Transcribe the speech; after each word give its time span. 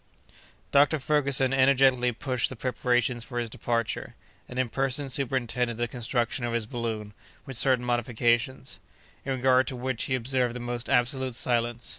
Dr. 0.71 0.97
Ferguson 0.97 1.53
energetically 1.53 2.11
pushed 2.11 2.49
the 2.49 2.55
preparations 2.55 3.23
for 3.23 3.37
his 3.37 3.49
departure, 3.51 4.15
and 4.49 4.57
in 4.57 4.67
person 4.67 5.09
superintended 5.09 5.77
the 5.77 5.87
construction 5.87 6.43
of 6.43 6.53
his 6.53 6.65
balloon, 6.65 7.13
with 7.45 7.55
certain 7.55 7.85
modifications; 7.85 8.79
in 9.25 9.33
regard 9.33 9.67
to 9.67 9.75
which 9.75 10.05
he 10.05 10.15
observed 10.15 10.55
the 10.55 10.59
most 10.59 10.89
absolute 10.89 11.35
silence. 11.35 11.87